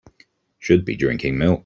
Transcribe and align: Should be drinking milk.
Should 0.57 0.83
be 0.83 0.95
drinking 0.95 1.37
milk. 1.37 1.59